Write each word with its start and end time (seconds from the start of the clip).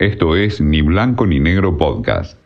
Esto 0.00 0.34
es 0.34 0.62
Ni 0.62 0.80
Blanco 0.80 1.26
ni 1.26 1.38
Negro 1.38 1.76
Podcast. 1.76 2.38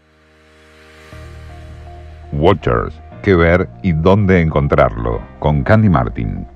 Watchers, 2.33 3.01
qué 3.23 3.37
ver 3.37 3.69
y 3.85 3.93
dónde 3.93 4.41
encontrarlo, 4.41 5.21
con 5.39 5.63
Candy 5.63 5.89
Martin. 5.89 6.49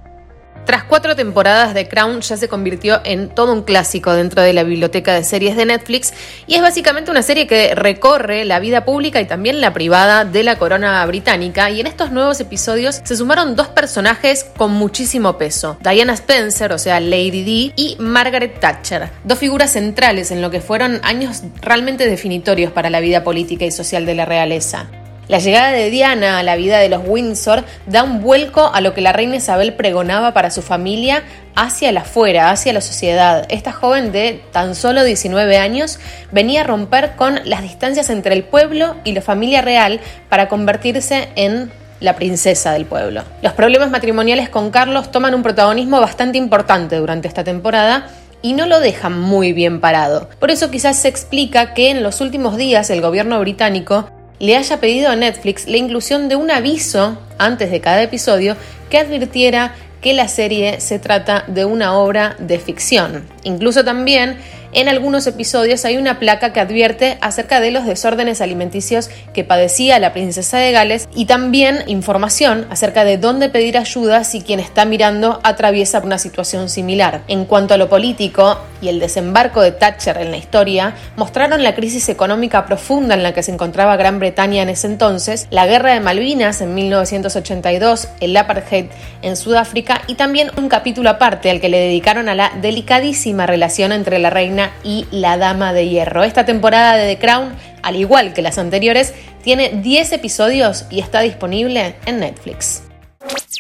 Tras 0.65 0.85
cuatro 0.85 1.17
temporadas 1.17 1.73
de 1.73 1.89
Crown 1.89 2.21
ya 2.21 2.37
se 2.37 2.49
convirtió 2.49 3.01
en 3.05 3.31
todo 3.31 3.53
un 3.53 3.63
clásico 3.63 4.13
dentro 4.13 4.43
de 4.43 4.53
la 4.53 4.65
biblioteca 4.65 5.15
de 5.15 5.25
series 5.25 5.57
de 5.57 5.65
Netflix 5.65 6.13
y 6.47 6.57
es 6.57 6.63
básicamente 6.63 7.11
una 7.11 7.23
serie 7.23 7.47
que 7.47 7.75
recorre 7.75 8.45
la 8.45 8.59
vida 8.59 8.85
pública 8.85 9.21
y 9.21 9.27
también 9.27 9.61
la 9.61 9.73
privada 9.73 10.25
de 10.25 10.43
la 10.43 10.59
corona 10.59 11.05
británica 11.07 11.71
y 11.71 11.81
en 11.81 11.87
estos 11.87 12.11
nuevos 12.11 12.39
episodios 12.41 13.01
se 13.03 13.17
sumaron 13.17 13.57
dos 13.57 13.69
personajes 13.69 14.45
con 14.57 14.73
muchísimo 14.73 15.39
peso, 15.39 15.79
Diana 15.81 16.13
Spencer, 16.13 16.73
o 16.73 16.79
sea 16.79 17.01
Lady 17.01 17.45
D, 17.45 17.73
y 17.77 17.97
Margaret 17.99 18.61
Thatcher, 18.61 19.09
dos 19.25 19.39
figuras 19.39 19.73
centrales 19.73 20.31
en 20.31 20.43
lo 20.43 20.51
que 20.51 20.61
fueron 20.61 21.01
años 21.03 21.43
realmente 21.61 22.07
definitorios 22.07 22.73
para 22.73 22.91
la 22.91 23.01
vida 23.01 23.25
política 23.25 23.65
y 23.65 23.71
social 23.71 24.05
de 24.05 24.15
la 24.15 24.25
realeza. 24.25 24.89
La 25.29 25.41
llegada 25.41 25.73
de 25.73 25.91
Diana 25.91 26.39
a 26.39 26.43
la 26.43 26.57
vida 26.57 26.79
de 26.79 26.89
los 26.89 27.03
Windsor 27.07 27.63
da 27.87 28.03
un 28.03 28.23
vuelco 28.23 28.71
a 28.73 28.81
lo 28.81 28.95
que 28.95 29.03
la 29.03 29.13
reina 29.13 29.37
Isabel 29.37 29.75
pregonaba 29.75 30.33
para 30.33 30.51
su 30.51 30.63
familia 30.63 31.23
hacia 31.55 31.93
la 31.93 32.01
afuera, 32.01 32.51
hacia 32.51 32.73
la 32.73 32.81
sociedad. 32.81 33.45
Esta 33.51 33.71
joven 33.73 34.11
de 34.11 34.43
tan 34.53 34.75
solo 34.75 35.05
19 35.05 35.59
años 35.59 35.99
venía 36.33 36.63
a 36.63 36.65
romper 36.65 37.15
con 37.17 37.41
las 37.45 37.61
distancias 37.61 38.09
entre 38.09 38.35
el 38.35 38.43
pueblo 38.43 38.97
y 39.05 39.13
la 39.13 39.21
familia 39.21 39.61
real 39.61 40.01
para 40.31 40.49
convertirse 40.49 41.29
en 41.37 41.71
la 42.01 42.17
princesa 42.17 42.73
del 42.73 42.87
pueblo. 42.87 43.23
Los 43.43 43.53
problemas 43.53 43.91
matrimoniales 43.91 44.49
con 44.49 44.71
Carlos 44.71 45.11
toman 45.11 45.35
un 45.35 45.43
protagonismo 45.43 46.01
bastante 46.01 46.39
importante 46.39 46.97
durante 46.97 47.29
esta 47.29 47.45
temporada 47.45 48.09
y 48.41 48.55
no 48.55 48.65
lo 48.65 48.81
dejan 48.81 49.21
muy 49.21 49.53
bien 49.53 49.81
parado. 49.81 50.31
Por 50.39 50.51
eso 50.51 50.71
quizás 50.71 50.97
se 50.97 51.09
explica 51.09 51.75
que 51.75 51.91
en 51.91 52.03
los 52.03 52.23
últimos 52.23 52.57
días 52.57 52.89
el 52.89 53.03
gobierno 53.03 53.39
británico 53.41 54.09
le 54.39 54.57
haya 54.57 54.81
pedido 54.81 55.11
a 55.11 55.17
Netflix 55.17 55.67
la 55.67 55.77
inclusión 55.77 56.29
de 56.29 56.37
un 56.37 56.51
aviso 56.51 57.19
antes 57.39 57.71
de 57.71 57.81
cada 57.81 58.03
episodio 58.03 58.57
que 58.91 58.99
advirtiera 58.99 59.75
que 60.01 60.13
la 60.13 60.29
serie 60.29 60.81
se 60.81 60.99
trata 60.99 61.45
de 61.49 61.65
una 61.65 61.97
obra 61.99 62.37
de 62.39 62.59
ficción. 62.59 63.27
Incluso 63.43 63.85
también 63.85 64.39
en 64.73 64.89
algunos 64.89 65.27
episodios 65.27 65.85
hay 65.87 65.97
una 65.97 66.19
placa 66.19 66.53
que 66.53 66.61
advierte 66.61 67.17
acerca 67.23 67.59
de 67.59 67.71
los 67.71 67.87
desórdenes 67.87 68.43
alimenticios 68.43 69.09
que 69.33 69.43
padecía 69.43 69.99
la 69.99 70.13
princesa 70.13 70.59
de 70.59 70.73
Gales 70.73 71.09
y 71.15 71.25
también 71.25 71.85
información 71.87 72.67
acerca 72.69 73.05
de 73.05 73.17
dónde 73.17 73.49
pedir 73.49 73.79
ayuda 73.79 74.25
si 74.25 74.43
quien 74.43 74.61
está 74.61 74.85
mirando 74.85 75.41
atraviesa 75.43 76.01
una 76.01 76.19
situación 76.19 76.69
similar. 76.69 77.23
En 77.29 77.47
cuanto 77.47 77.73
a 77.73 77.79
lo 77.79 77.89
político 77.89 78.59
y 78.81 78.89
el 78.89 79.01
desembarco 79.01 79.61
de 79.61 79.73
Thatcher 79.73 80.19
en 80.19 80.31
la 80.31 80.37
historia, 80.37 80.95
mostraron 81.17 81.63
la 81.63 81.75
crisis 81.75 82.09
económica 82.09 82.67
profunda 82.67 83.15
en 83.15 83.23
la 83.23 83.33
que 83.33 83.43
se 83.43 83.53
encontraba 83.53 83.97
Gran 83.97 84.19
Bretaña 84.19 84.63
en 84.63 84.69
ese 84.69 84.87
entonces, 84.87 85.47
la 85.51 85.67
guerra 85.67 85.95
de 85.95 86.01
Malvinas 86.01 86.61
en 86.61 86.75
1982, 86.75 88.09
el 88.21 88.37
apartheid 88.37 88.87
en 89.23 89.37
Sudáfrica 89.37 90.03
y 90.07 90.15
también 90.15 90.51
un 90.57 90.69
capítulo 90.69 91.11
aparte 91.11 91.51
al 91.51 91.61
que 91.61 91.69
le 91.69 91.79
dedicaron 91.79 92.29
a 92.29 92.35
la 92.35 92.53
delicadísima 92.61 93.47
relación 93.47 93.93
entre 93.93 94.19
la 94.19 94.31
reina 94.31 94.73
y 94.85 95.07
la 95.11 95.37
Dama 95.37 95.73
de 95.73 95.89
Hierro. 95.89 96.25
Esta 96.25 96.45
temporada 96.45 96.97
de 96.97 97.15
The 97.15 97.21
Crown, 97.21 97.53
al 97.83 97.97
igual 97.97 98.33
que 98.33 98.43
las 98.43 98.59
anteriores, 98.59 99.15
tiene 99.43 99.81
10 99.83 100.13
episodios 100.13 100.87
y 100.91 101.01
está 101.01 101.21
disponible 101.21 101.97
en 102.07 102.21
Netflix. 102.21 102.83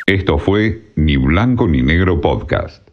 Esto 0.06 0.38
fue 0.38 0.82
Ni 0.96 1.16
Blanco 1.16 1.66
ni 1.66 1.82
Negro 1.82 2.20
Podcast. 2.20 2.87